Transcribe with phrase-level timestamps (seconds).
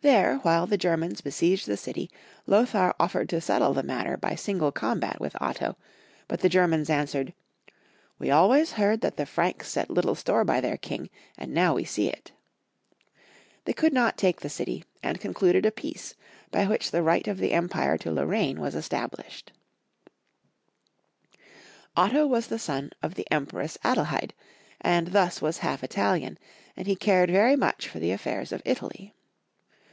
[0.00, 2.08] There, while the Germans besieged the city,
[2.46, 5.76] Lothar offered to settle the matter by a single combat Avith Otto,
[6.28, 7.34] but the Germans answered,"
[8.20, 11.82] We always heard that the Franks set little store by their King, and now we
[11.82, 12.30] see it."
[13.64, 16.14] They could not take the city, and concluded a peace,
[16.52, 19.50] by which the right of the em pire to Lorraine was established.
[21.96, 22.04] Otto II., the Red.
[22.04, 24.30] 97 Otto was the son of the Empress Adelheid,
[24.80, 26.38] and thus was half Italian,
[26.76, 29.12] and he eared very much for the affairs of Italy.